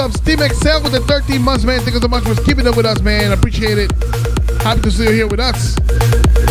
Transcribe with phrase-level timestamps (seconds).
[0.00, 0.16] resub.
[0.16, 1.80] Steam XL with the 13 months, man.
[1.80, 3.30] Thank you so much for keeping up with us, man.
[3.30, 3.92] I Appreciate it.
[4.62, 6.49] Happy to see you here with us.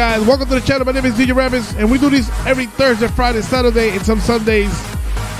[0.00, 0.86] Guys, welcome to the channel.
[0.86, 4.18] My name is DJ Aramis, and we do this every Thursday, Friday, Saturday, and some
[4.18, 4.72] Sundays.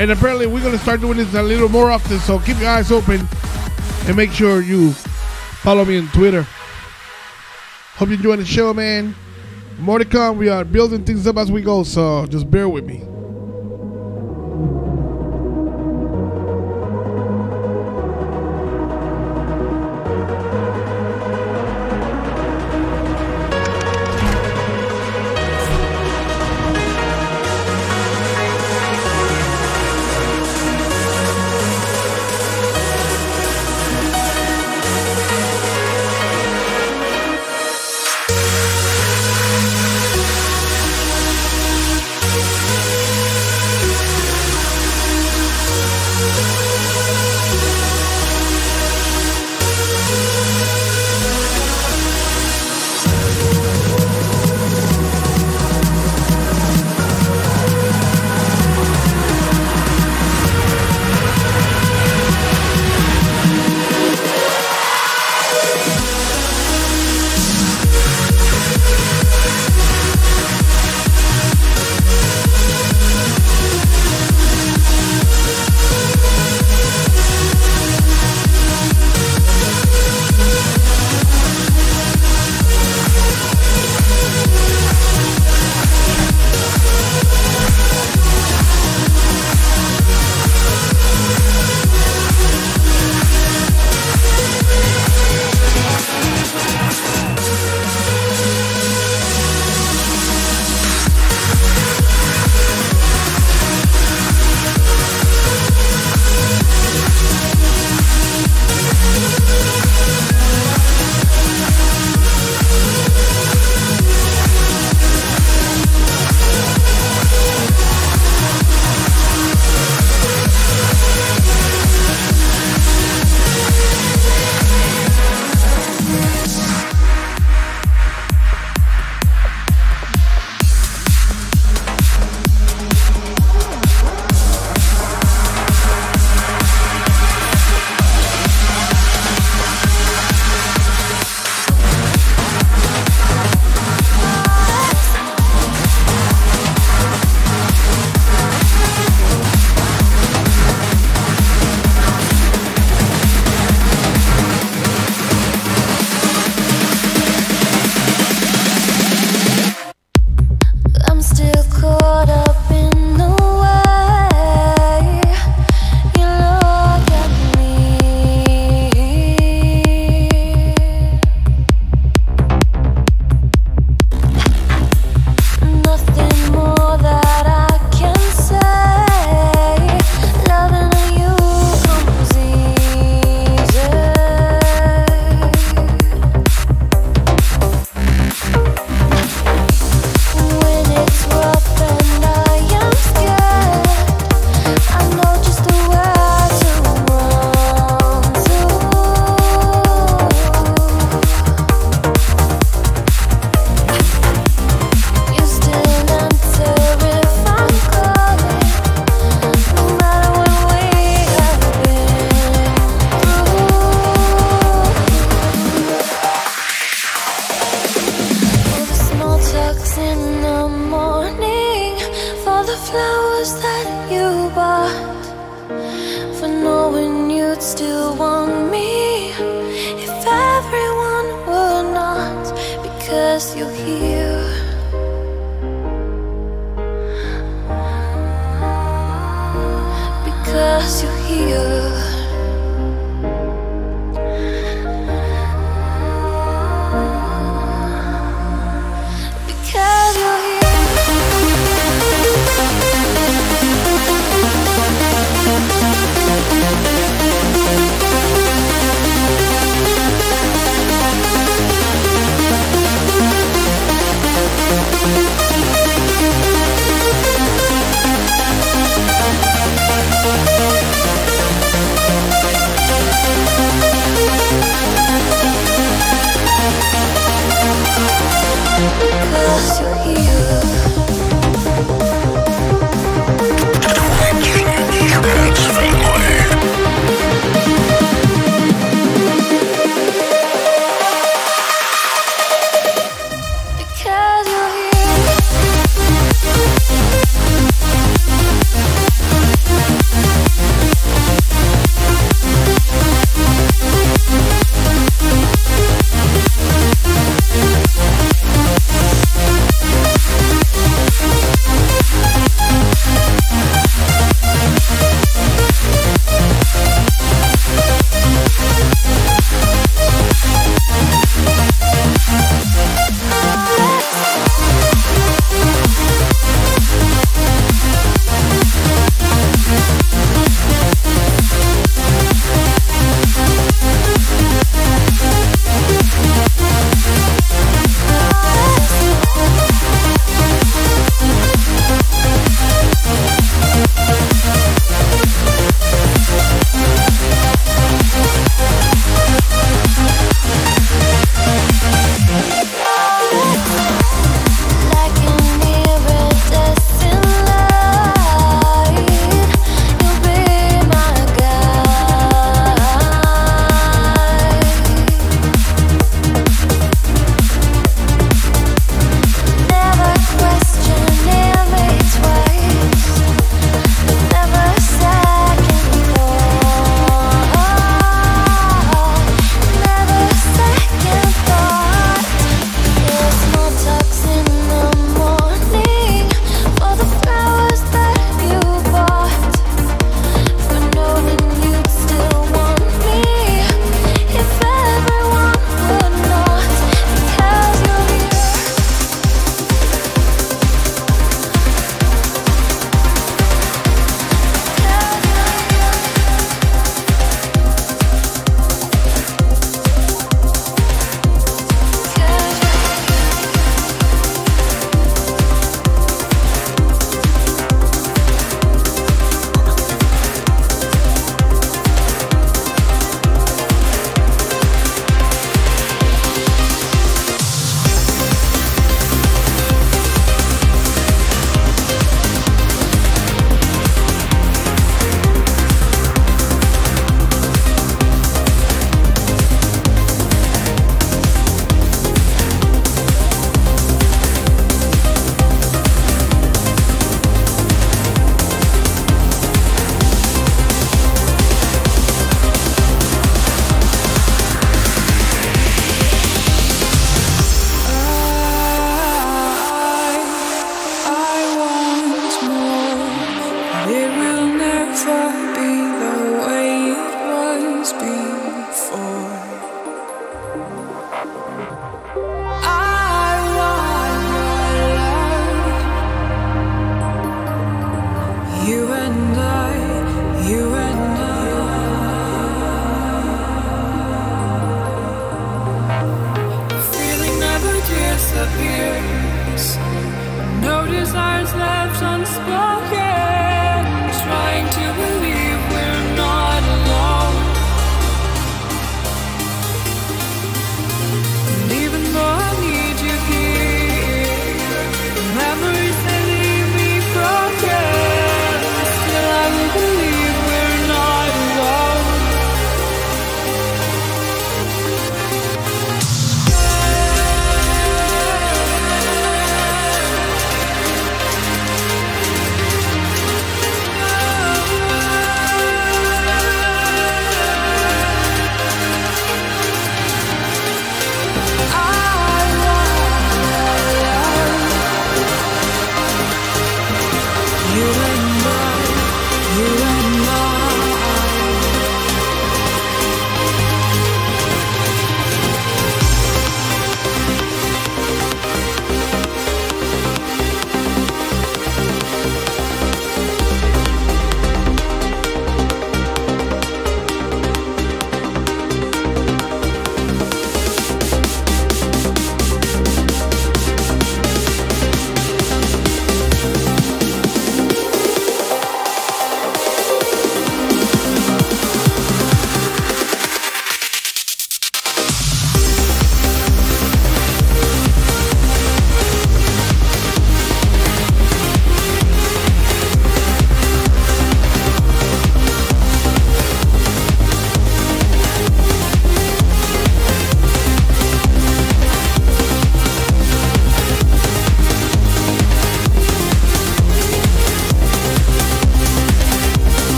[0.00, 2.68] And apparently, we're going to start doing this a little more often, so keep your
[2.68, 3.20] eyes open
[4.06, 6.42] and make sure you follow me on Twitter.
[6.42, 9.14] Hope you're enjoying the show, man.
[9.78, 10.38] More to come.
[10.38, 13.07] We are building things up as we go, so just bear with me.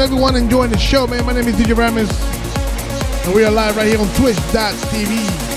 [0.00, 0.30] On, everyone?
[0.30, 1.26] Everyone enjoying the show, man.
[1.26, 2.10] My name is DJ Aramis,
[3.26, 5.49] and we are live right here on Twitch.tv.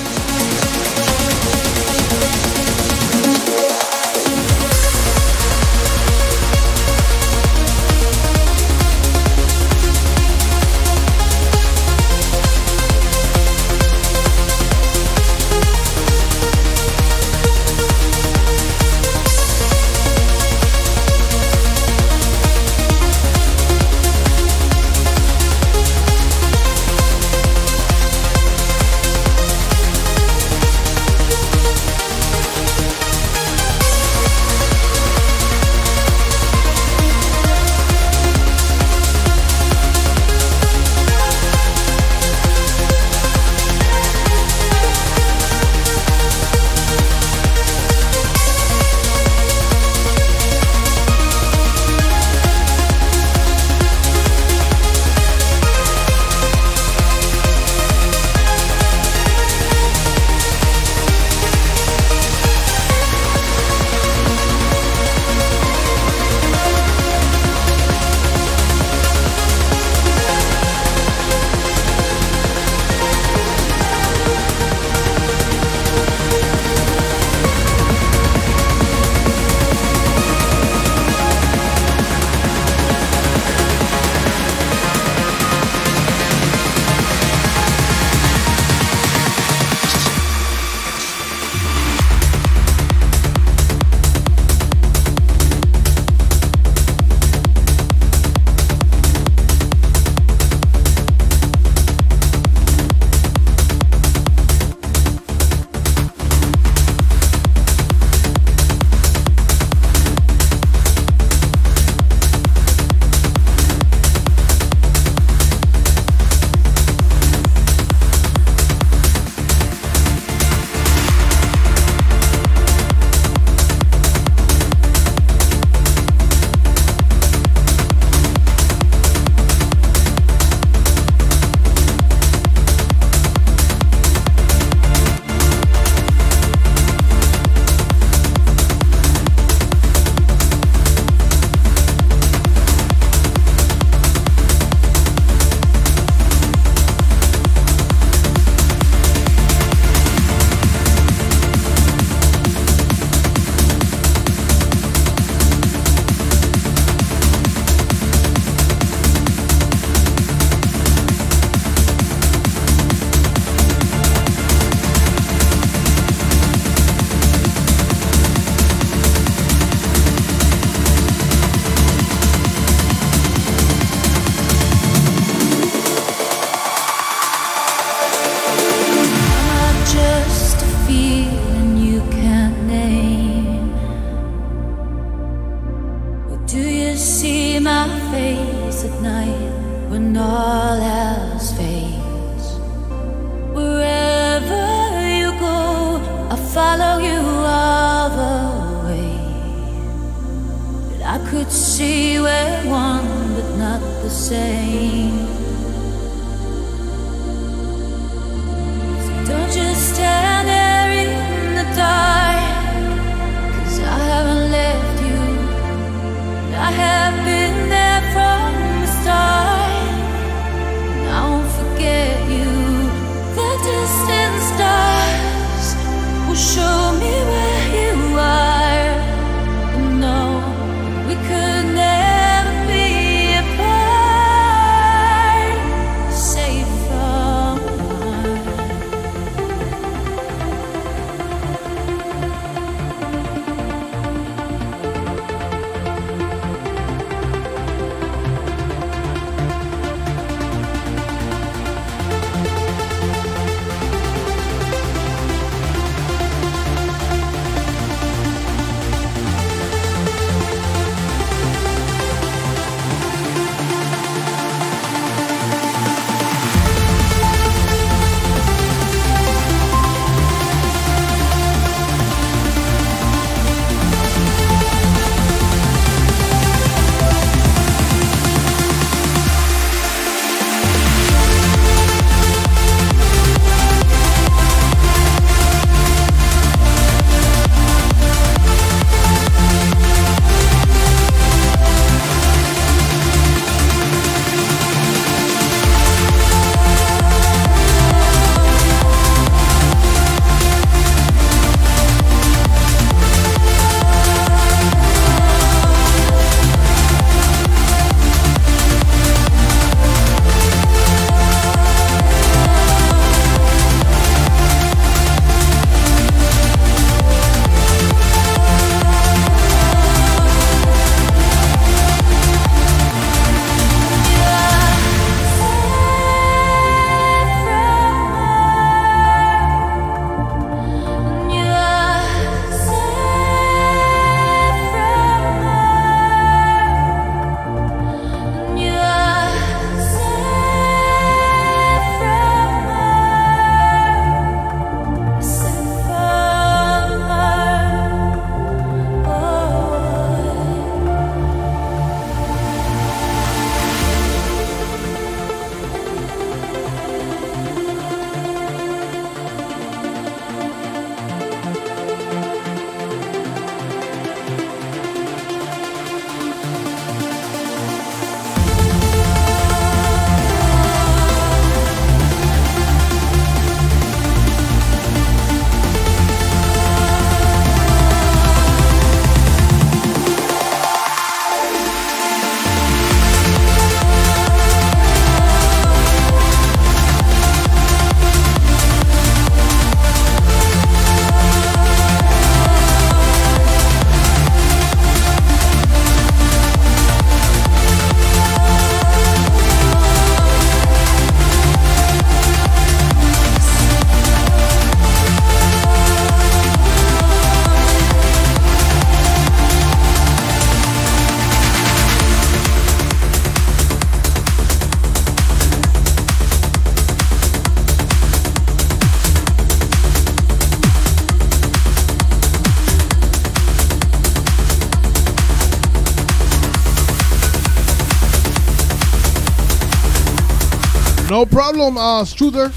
[431.34, 432.52] problem, uh, Struther.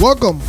[0.00, 0.47] Welcome.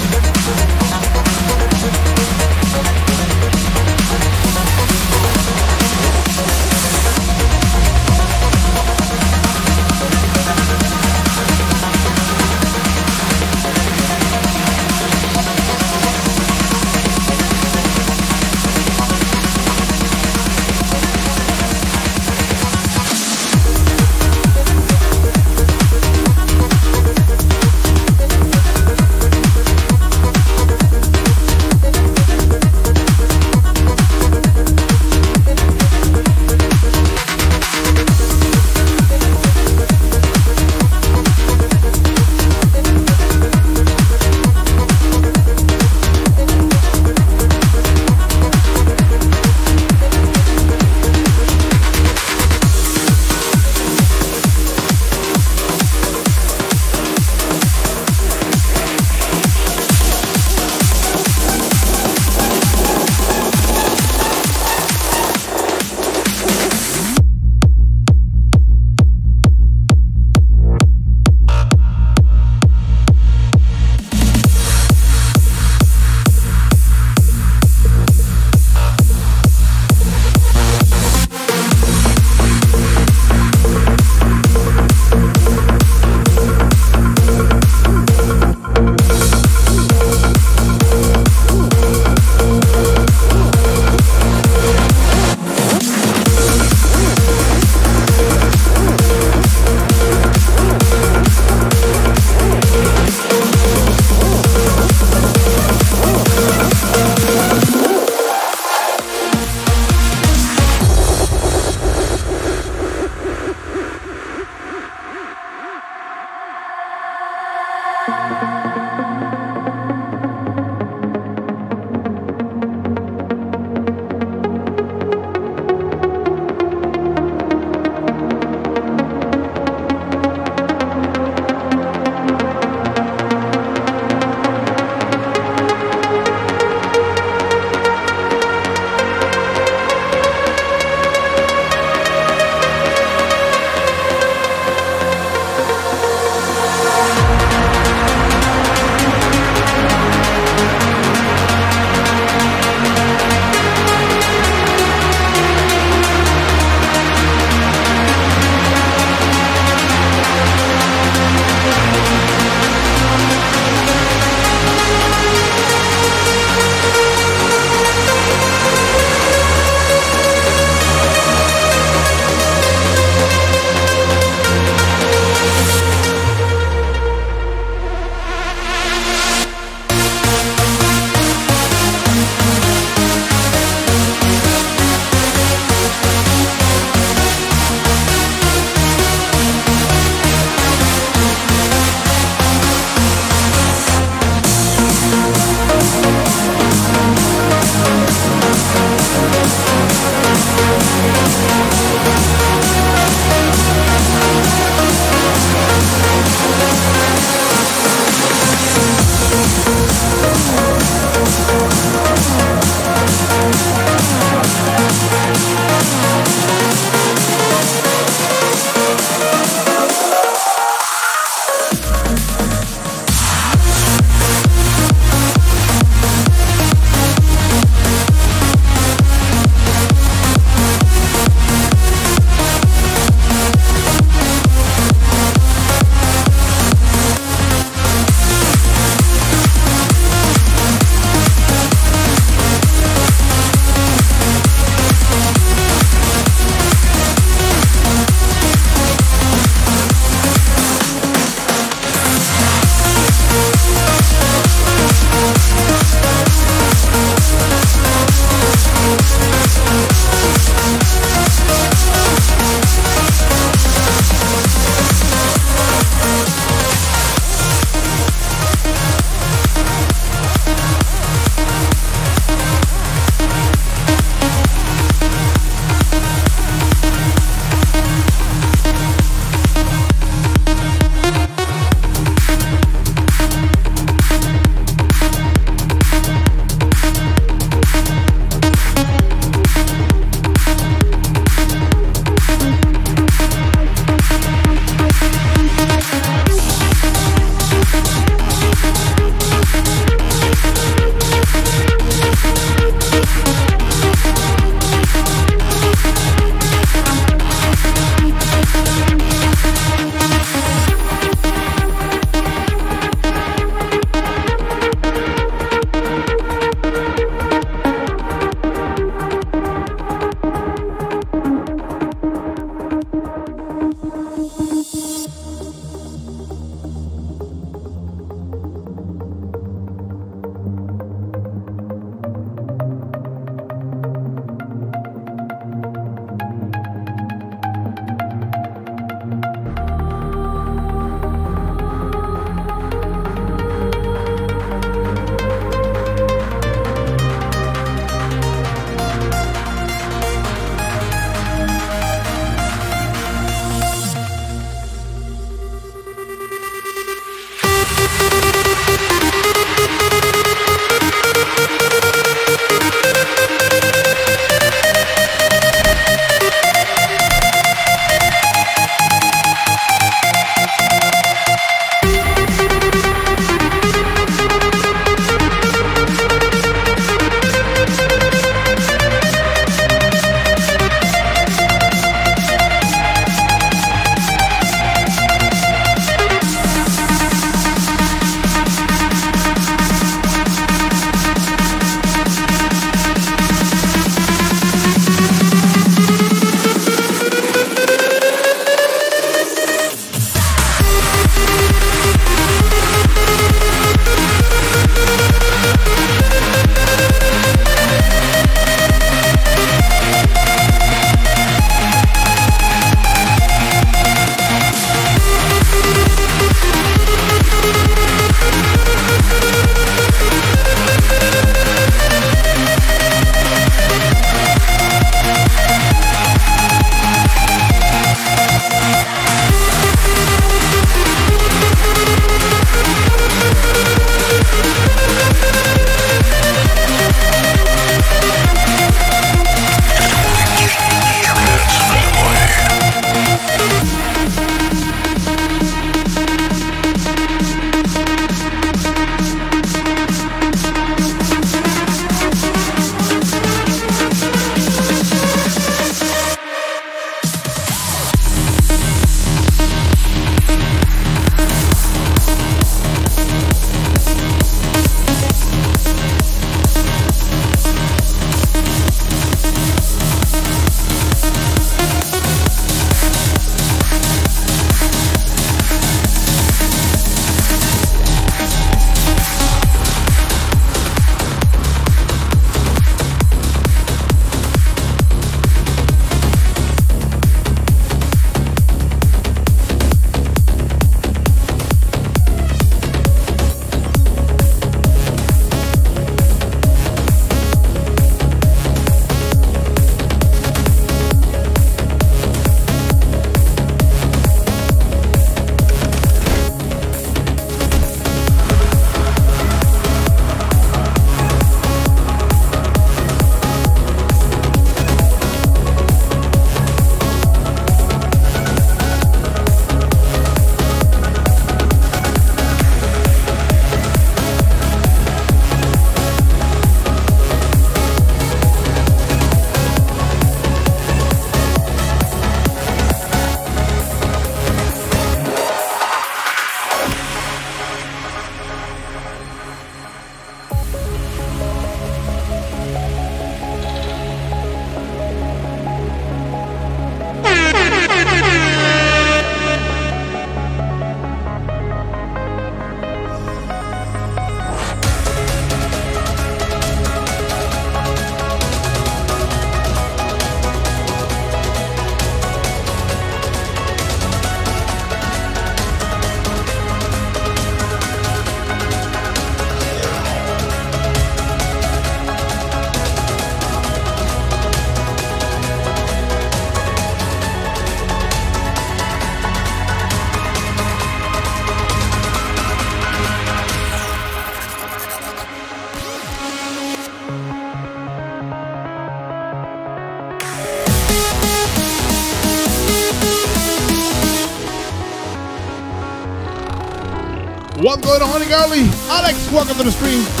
[599.11, 600.00] Welcome to the stream.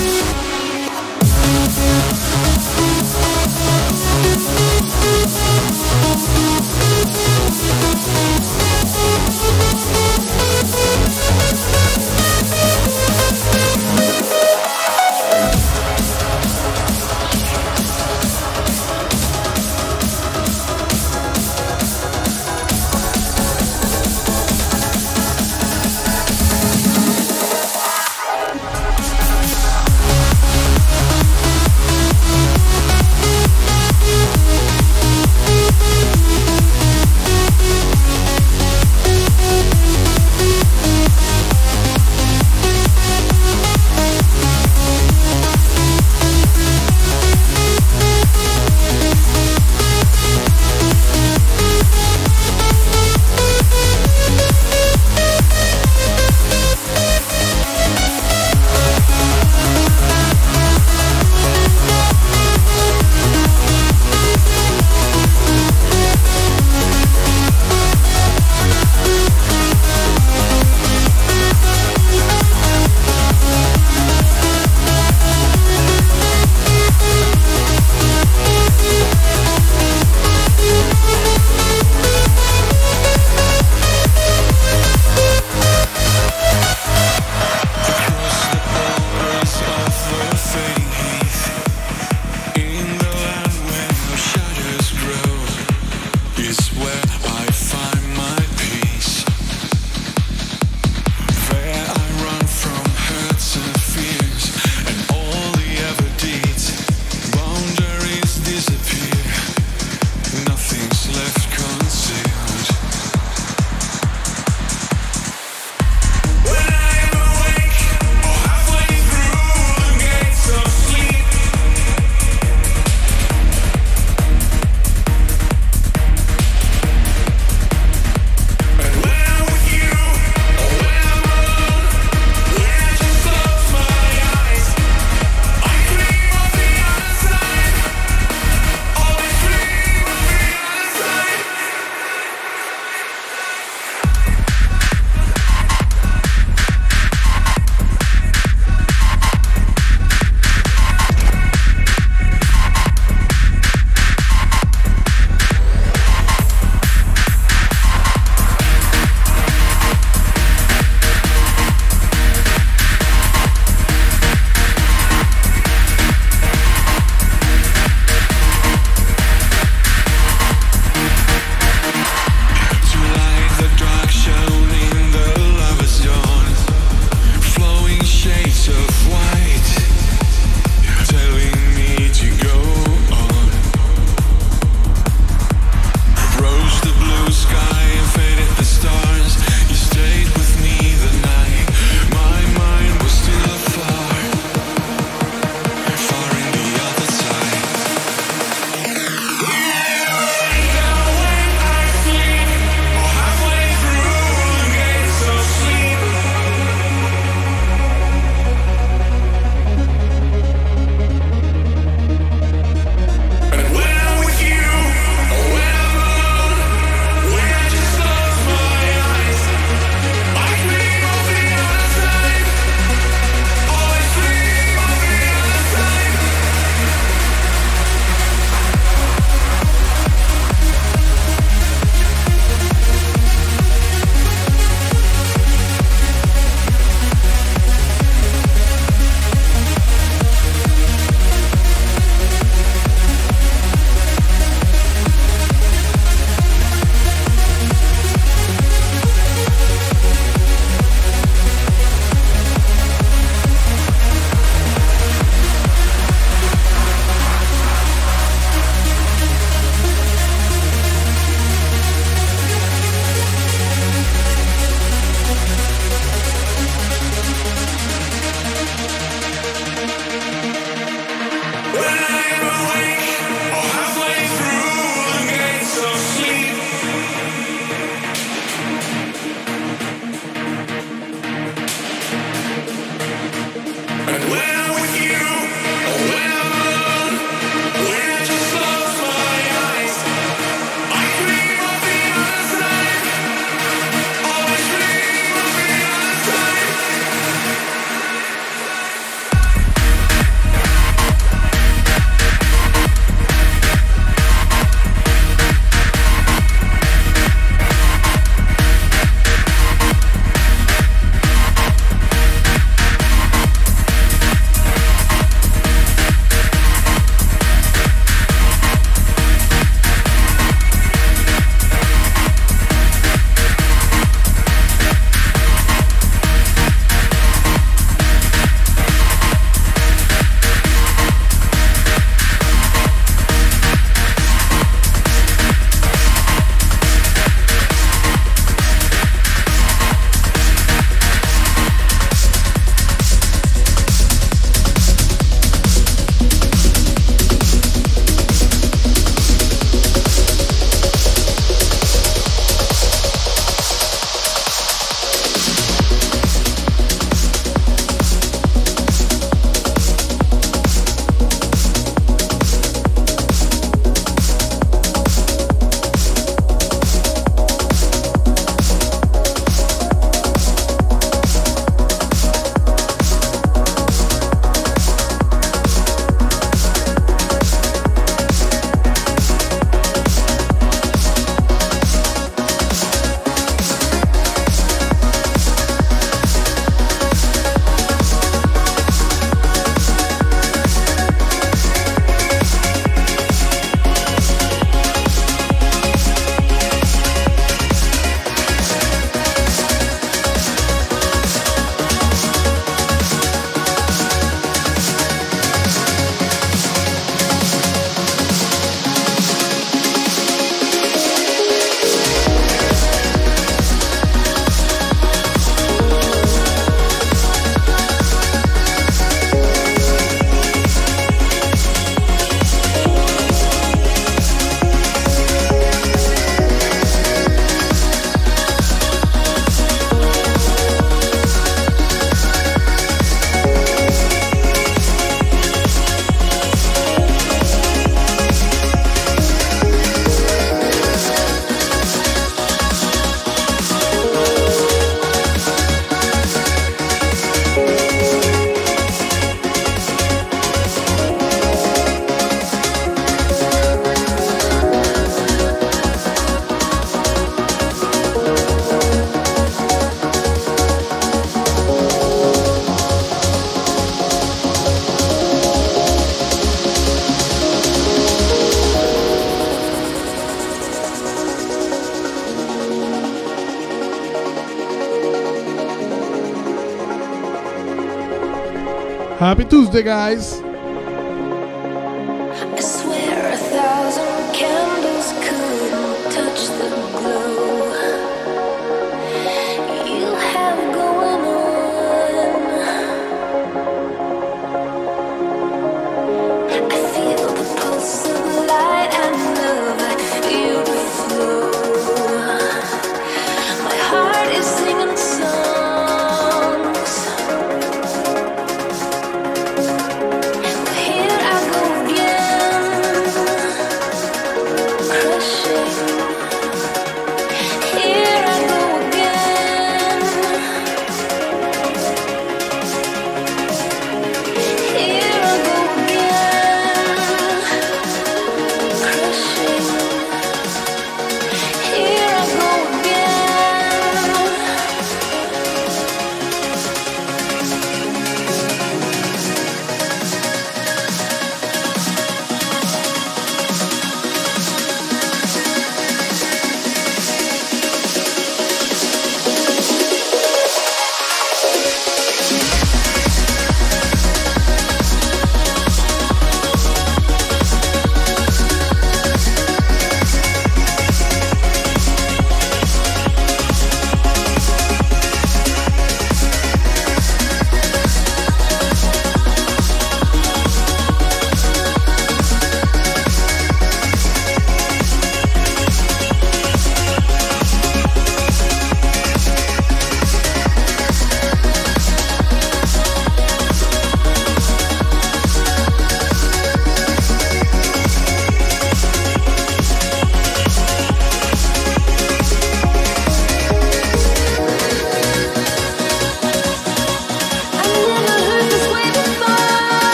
[479.31, 480.40] Happy Tuesday, guys.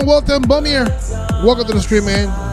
[0.00, 0.24] Going on,
[1.44, 2.49] Welcome to the stream, man.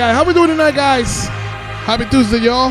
[0.00, 0.16] Guys.
[0.16, 1.26] How we doing tonight, guys?
[1.84, 2.70] Happy Tuesday, y'all.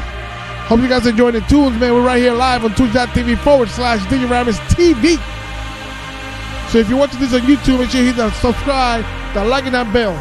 [0.66, 1.94] Hope you guys enjoying the tunes, man.
[1.94, 5.16] We're right here live on twitch.tv forward slash Aramis TV.
[6.72, 9.04] So if you're watching this on YouTube, make sure you hit that subscribe,
[9.36, 10.18] that like, and that bell.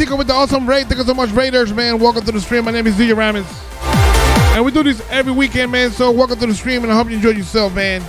[0.00, 0.86] Seeker with the awesome raid.
[0.86, 1.98] Thank you so much, Raiders, man.
[1.98, 2.64] Welcome to the stream.
[2.64, 3.46] My name is DJ Aramis.
[4.56, 5.90] And we do this every weekend, man.
[5.90, 8.02] So welcome to the stream, and I hope you enjoy yourself, man.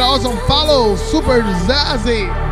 [0.00, 2.47] And think of it awesome follow, Super Zazzy.